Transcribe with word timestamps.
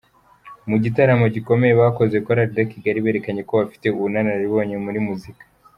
Mu 0.69 0.77
gitaramo 0.83 1.25
gikomeye 1.35 1.73
bakoze, 1.81 2.15
Chorale 2.25 2.53
de 2.55 2.63
Kigali 2.71 2.99
berekanye 3.05 3.41
ko 3.47 3.53
bafite 3.59 3.85
ubunararibonye 3.89 4.75
muri 4.85 4.99
muzika. 5.07 5.43